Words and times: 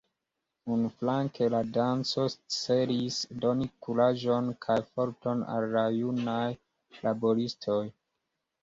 Unuflanke 0.75 1.49
la 1.55 1.59
danco 1.75 2.25
celis 2.55 3.19
doni 3.45 3.69
kuraĝon 3.87 4.51
kaj 4.69 4.81
forton 4.97 5.45
al 5.59 5.71
la 5.77 5.89
junaj 6.01 6.43
laboristoj. 7.07 7.81